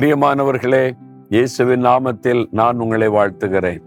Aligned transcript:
பிரியமானவர்களே 0.00 0.90
இயேசுவின் 1.28 1.84
நாமத்தில் 1.84 2.46
நான் 2.50 2.78
உங்களை 2.78 3.08
வாழ்த்துகிறேன். 3.08 3.80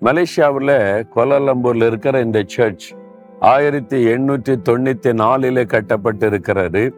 மலேசியாவில் 0.00 1.02
கோலாலம்பூரில் 1.14 1.86
இருக்கிற 1.86 2.20
இந்த 2.20 2.42
சர்ச் 2.46 2.94
ஆயிரத்தி 3.40 4.06
எண்ணூற்றி 4.06 4.56
தொண்ணூத்தி 4.68 5.12
நாலிலே 5.12 5.62
கட்டப்பட்டிருக்கிறது. 5.62 6.90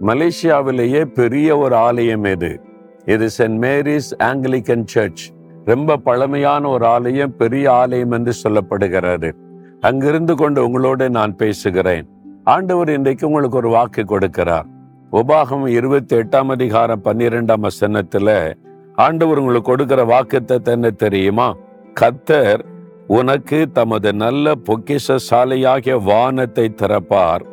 மலேசியாவிலேயே 0.00 1.04
பெரிய 1.04 1.58
ஒரு 1.58 1.74
ஆலயம் 1.74 2.24
இது. 2.24 2.60
இது 3.04 3.28
சென்ட் 3.38 3.58
மேரிஸ் 3.60 4.10
ஆங்கிலிக்கன் 4.18 4.84
சர்ச் 4.84 5.30
ரொம்ப 5.64 5.96
பழமையான 5.96 6.68
ஒரு 6.68 6.86
ஆலயம் 6.86 7.36
பெரிய 7.36 7.72
ஆலயம் 7.72 8.10
என்று 8.10 8.32
சொல்லப்படுகிறது. 8.44 9.32
அங்கிருந்து 9.80 10.34
கொண்டு 10.34 10.64
உங்களோடு 10.64 11.10
நான் 11.10 11.36
பேசுகிறேன். 11.36 12.08
ஆண்டவர் 12.44 12.88
இன்றைக்கு 12.88 13.26
உங்களுக்கு 13.26 13.56
ஒரு 13.56 13.68
வாக்கு 13.68 14.02
கொடுக்கிறார். 14.02 14.70
உபாகம் 15.12 15.68
இருபத்தி 15.68 16.16
எட்டாம் 16.16 16.50
அதிகாரம் 16.50 17.04
பன்னிரெண்டாம் 17.04 17.68
வசனத்துல 17.68 18.54
ஆண்டவர் 18.94 19.38
உங்களுக்கு 19.38 19.70
கொடுக்கிற 19.70 20.04
வாக்குத்தத்தை 20.04 20.64
என்ன 20.64 20.90
தெரியுமா? 20.90 21.56
கத்தர் 22.00 22.64
உனக்கு 23.06 23.70
தமது 23.72 24.12
நல்ல 24.12 24.52
பொக்கிஷ 24.64 25.16
சாலையாகிய 25.30 26.02
வானத்தை 26.04 26.74
திறப்பார். 26.82 27.44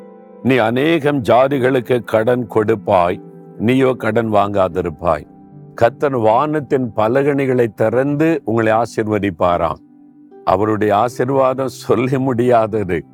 நீ 0.44 0.56
அநேகம் 0.56 1.22
ஜாதிகளுக்கு 1.22 2.04
கடன் 2.04 2.48
கொடுப்பாய். 2.48 3.22
நீயோ 3.58 3.94
கடன் 3.98 4.34
வாங்காதிருப்பாய். 4.34 5.28
கத்தன் 5.82 6.22
வானத்தின் 6.22 6.94
பலகணிகளை 6.94 7.68
திறந்து 7.68 8.42
உங்களை 8.46 8.74
ஆசிர்வதிப்பாராம். 8.74 9.82
அவருடைய 10.46 10.96
ஆசிர்வாதம் 10.96 11.78
சொல்ல 11.84 12.20
முடியாதது. 12.20 13.06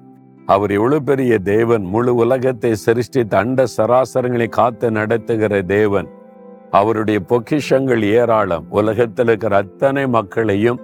அவர் 0.45 0.71
எவ்வளவு 0.71 1.03
பெரிய 1.03 1.39
தேவன் 1.39 1.83
முழு 1.83 2.15
உலகத்தை 2.15 2.75
சிருஷ்டித்த 2.75 3.37
அண்ட 3.37 3.63
சராசரங்களை 3.77 4.49
காத்து 4.49 4.91
நடத்துகிற 4.91 5.61
தேவன். 5.61 6.07
அவருடைய 6.71 7.19
பொக்கிஷங்கள் 7.29 8.03
ஏராளம். 8.03 8.65
உலகத்தில் 8.69 9.25
இருக்கிற 9.25 9.55
அத்தனை 9.55 10.07
மக்களையும் 10.07 10.79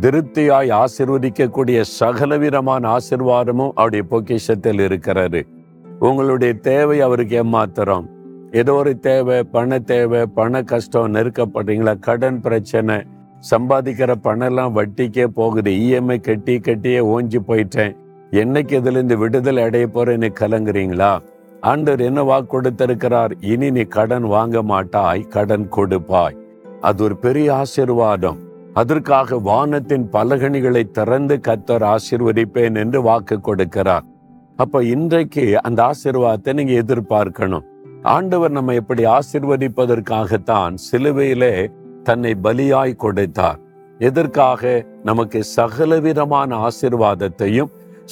திருப்தியாய் 0.00 0.70
ஆசிர்வதிக்கக்கூடிய 0.70 1.80
சகலவிதமான 1.80 2.96
ஆசிர்வாதமும் 2.96 3.70
அவருடைய 3.74 4.04
பொக்கிஷத்தில் 4.10 4.80
இருக்கிறது. 4.80 5.46
உங்களுடைய 5.98 6.54
தேவை 6.54 7.00
அவருக்கு 7.00 7.44
ஏமாத்திரம். 7.44 8.06
ஏதோ 8.52 8.72
ஒரு 8.72 8.98
தேவை 8.98 9.42
பண 9.42 9.78
தேவை 9.78 10.26
பண 10.26 10.62
கஷ்டம் 10.62 11.14
நெருக்கப்படுறீங்களா 11.14 11.98
கடன் 11.98 12.40
பிரச்சனை 12.40 12.96
சம்பாதிக்கிற 13.50 14.14
பணம் 14.14 14.48
எல்லாம் 14.48 14.76
வட்டிக்கே 14.76 15.24
போகுது. 15.24 15.70
இஎம்ஐ 15.70 16.20
கட்டி 16.20 16.58
கட்டியே 16.58 17.00
ஓஞ்சி 17.14 17.38
போயிட்டேன். 17.48 18.00
என்னைக்கு 18.32 18.76
இதுல 18.78 19.16
விடுதலை 19.16 19.62
அடைய 19.62 19.86
போறேன்னு 19.86 20.28
கலங்குறீங்களா? 20.40 21.22
ஆண்டவர் 21.60 22.00
என்ன 22.00 22.22
வாக்கு 22.22 22.46
கொடுத்திருக்கிறார்? 22.46 23.32
இனி 23.40 23.70
நீ 23.70 23.80
கடன் 23.80 24.22
வாங்க 24.22 24.62
மாட்டாய் 24.62 25.28
கடன் 25.28 25.68
கொடுப்பாய். 25.68 26.36
அது 26.80 27.04
ஒரு 27.04 27.16
பெரிய 27.16 27.62
ஆசிர்வாதம். 27.62 28.36
அதற்காக 28.74 29.36
வானத்தின் 29.38 30.08
பலகணிகளை 30.08 30.90
திறந்து 30.90 31.40
கத்தர் 31.48 31.96
ஆசிர்வதிப்பேன் 31.96 32.76
என்று 32.76 33.02
வாக்கு 33.02 33.38
கொடுக்கிறார். 33.42 34.00
அப்ப 34.56 34.84
இன்றைக்கு 34.84 35.62
அந்த 35.62 35.90
ஆசிர்வாதத்தை 35.90 36.52
நீங்க 36.52 36.72
எதிர்பார்க்கணும். 36.72 37.62
ஆண்டவர் 38.02 38.50
நம்ம 38.50 38.74
எப்படி 38.74 39.04
ஆசிர்வதிப்பதற்காகத்தான் 39.04 40.74
சிலுவையிலே 40.92 41.72
தன்னை 42.02 42.36
பலியாய் 42.42 42.96
கொடுத்தார். 42.96 43.58
எதற்காக? 43.98 44.84
நமக்கு 45.02 45.44
சகலவிதமான 45.44 46.68
ஆசிர்வாதத்தையும் 46.68 47.68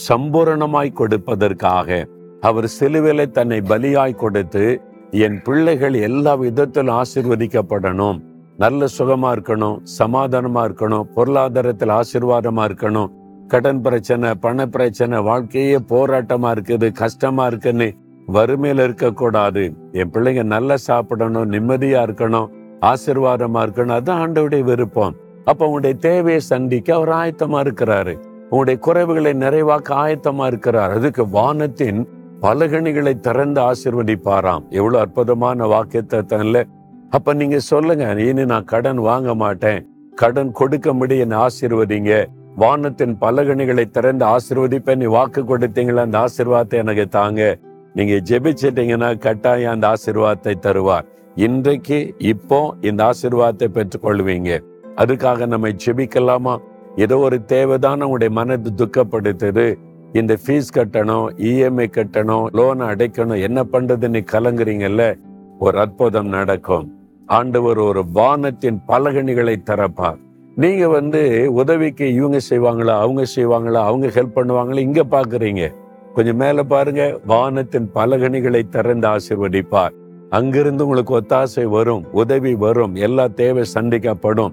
சம்பூரணமாய் 0.08 0.98
கொடுப்பதற்காக 0.98 2.04
அவர் 2.40 2.68
சிலுவிலை 2.78 3.30
தன்னை 3.30 3.60
பலியாய் 3.60 4.20
கொடுத்து 4.22 4.64
என் 5.10 5.38
பிள்ளைகள் 5.42 5.94
எல்லா 5.94 6.34
விதத்திலும் 6.34 6.98
ஆசிர்வதிக்கப்படணும். 7.00 8.18
நல்ல 8.56 8.86
சுகமா 8.98 9.30
இருக்கணும் 9.36 9.76
சமாதானமா 9.98 10.62
இருக்கணும் 10.68 11.08
பொருளாதாரத்தில் 11.16 11.88
ஆசிர்வாதமா 11.88 12.64
இருக்கணும். 12.70 13.10
கடன் 13.48 13.80
பிரச்சனை 13.80 14.34
பண 14.34 14.66
பிரச்சனை 14.66 15.18
வாழ்க்கையே 15.20 15.78
போராட்டமா 15.92 16.50
இருக்குது 16.56 16.92
கஷ்டமா 16.92 17.46
இருக்குன்னு 17.46 17.88
வறுமையில 18.28 18.84
இருக்கக்கூடாது. 18.88 19.62
என் 19.92 20.10
பிள்ளைங்க 20.10 20.42
நல்லா 20.42 20.76
சாப்பிடணும் 20.76 21.52
நிம்மதியா 21.52 22.02
இருக்கணும் 22.08 22.48
ஆசிர்வாதமா 22.92 23.62
இருக்கணும். 23.66 23.96
அதுதான் 23.98 24.20
ஆண்டவுடைய 24.22 24.62
விருப்பம். 24.62 25.16
அப்ப 25.44 25.66
உங்களுடைய 25.66 25.94
தேவையை 26.08 26.40
சந்திக்க 26.40 26.94
அவர் 26.94 27.08
ஆயத்தமா 27.08 27.60
இருக்கிறாரு. 27.66 28.14
உங்களுடைய 28.50 28.78
குறைவுகளை 28.86 29.32
நிறைவாக்க 29.44 29.88
ஆயத்தமா 30.04 30.46
இருக்கிறார். 30.46 30.90
அதுக்கு 30.90 31.28
வானத்தின் 31.28 32.08
பலகணிகளை 32.40 33.20
திறந்து 33.20 33.60
ஆசிர்வதிப்பாராம். 33.60 34.64
எவ்வளவு 34.68 34.98
அற்புதமான 34.98 35.66
வாக்கியத்தை 35.66 36.64
அப்ப 37.10 37.32
நீங்க 37.34 37.58
சொல்லுங்க 37.58 38.04
இனி 38.22 38.44
நான் 38.44 38.64
கடன் 38.64 38.96
வாங்க 38.96 39.34
மாட்டேன். 39.34 39.86
கடன் 40.14 40.52
கொடுக்கும்படி 40.52 41.18
என்னை 41.18 41.38
ஆசிர்வதிங்க. 41.38 42.26
வானத்தின் 42.56 43.18
பலகணிகளை 43.18 43.84
திறந்து 43.84 44.24
ஆசிர்வதிப்பேன். 44.26 44.94
நீ 44.94 45.04
வாக்கு 45.04 45.42
கொடுத்தீங்களா 45.42 45.94
அந்த 45.94 46.24
ஆசிர்வாதத்தை 46.24 46.74
எனக்கு 46.74 47.08
தாங்க. 47.08 47.58
நீங்க 47.94 48.14
ஜெபிச்சிட்டீங்கன்னா 48.30 49.18
கட்டாயம் 49.18 49.72
அந்த 49.72 49.94
ஆசிர்வாதத்தை 49.94 50.54
தருவார். 50.66 51.06
இன்றைக்கு 51.34 52.14
இப்போ 52.18 52.74
இந்த 52.80 53.10
ஆசிர்வாதத்தை 53.10 53.68
பெற்றுக்கொள்வீங்க. 53.78 54.60
அதுக்காக 54.96 55.46
நம்ம 55.46 55.68
ஜெபிக்கலாமா? 55.68 56.56
ஏதோ 56.96 57.16
ஒரு 57.16 57.44
தேவைதான் 57.44 58.00
உங்களுடைய 58.00 58.34
மனது 58.34 58.70
துக்கப்படுத்துது. 58.76 59.74
இந்த 60.12 60.36
ஃபீஸ் 60.46 60.74
கட்டணும் 60.74 61.28
இஎம்ஐ 61.36 61.86
கட்டணும் 61.90 62.46
லோன் 62.52 62.80
அடைக்கணும் 62.80 63.42
என்ன 63.42 63.64
பண்றதுன்னு 63.72 64.24
கலங்குறீங்கல்ல? 64.32 65.18
ஒரு 65.58 65.78
அற்புதம் 65.78 66.28
நடக்கும். 66.28 66.94
ஆண்டவர் 67.26 67.78
ஒரு 67.78 68.04
வானத்தின் 68.12 68.80
பலகணிகளை 68.86 69.62
தரப்பார். 69.70 70.18
நீங்க 70.54 70.88
வந்து 70.88 71.52
உதவிக்கு 71.52 72.12
இவங்க 72.12 72.38
செய்வாங்களா 72.50 72.98
அவங்க 72.98 73.24
செய்வாங்களா 73.36 73.72
அவங்க 73.72 74.06
ஹெல்ப் 74.06 74.36
பண்ணுவாங்களா 74.36 74.78
இங்க 74.78 75.04
பாக்குறீங்க. 75.04 75.72
கொஞ்சம் 76.14 76.36
மேல 76.36 76.62
பாருங்க 76.62 77.20
வானத்தின் 77.26 77.90
பலகணிகளை 77.92 78.68
திறந்து 78.68 79.08
ஆசிர்வதிப்பார். 79.08 79.90
அங்கிருந்து 80.30 80.86
உங்களுக்கு 80.86 81.20
ஒத்தாசை 81.20 81.64
வரும் 81.64 82.12
உதவி 82.12 82.54
வரும் 82.54 82.94
எல்லா 82.94 83.26
தேவை 83.26 83.64
சந்திக்கப்படும். 83.74 84.52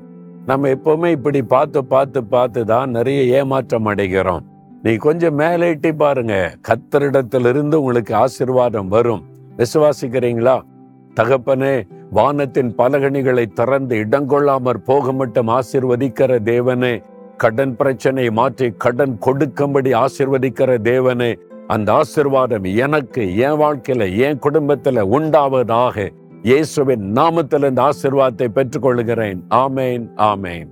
நம்ம 0.49 0.67
எப்பவுமே 0.67 1.09
இப்படி 1.11 1.39
பார்த்து 1.41 1.79
பார்த்து 1.85 2.19
பார்த்து 2.23 2.61
தான் 2.65 2.89
நிறைய 2.89 3.21
ஏமாற்றம் 3.37 3.87
அடைகிறோம். 3.91 4.43
நீ 4.83 4.91
கொஞ்சம் 4.95 5.35
மேலே 5.35 5.67
எட்டி 5.69 5.91
பாருங்க. 5.93 6.35
கத்தரிடத்திலிருந்து 6.67 7.75
உங்களுக்கு 7.79 8.13
ஆசிர்வாதம் 8.15 8.87
வரும். 8.87 9.23
விசுவாசிக்கிறீங்களா? 9.57 10.55
தகப்பனே 11.17 11.73
வானத்தின் 12.11 12.71
பலகணிகளை 12.75 13.45
திறந்து 13.53 13.95
இடங்கொள்ளாமற் 13.95 14.81
போக 14.85 15.11
மட்டும் 15.11 15.47
ஆசிர்வதிக்கிற 15.47 16.37
தேவனே 16.51 16.93
கடன் 17.37 17.75
பிரச்சனை 17.75 18.29
மாற்றி 18.29 18.67
கடன் 18.77 19.17
கொடுக்கும்படி 19.17 19.91
ஆசிர்வதிக்கிற 20.03 20.77
தேவனே 20.89 21.31
அந்த 21.67 21.89
ஆசிர்வாதம் 21.93 22.67
எனக்கு 22.77 23.23
என் 23.47 23.59
வாழ்க்கையில 23.63 24.05
என் 24.27 24.39
குடும்பத்துல 24.39 25.03
உண்டாவதாக 25.17 26.07
இயேசுவின் 26.47 27.05
நாமத்தில் 27.17 27.65
இந்த 27.67 27.81
ஆசிர்வாதத்தை 27.89 28.47
பெற்றுக்கொள்கிறேன் 28.57 29.39
ஆமேன் 29.49 30.03
ஆமேன். 30.31 30.69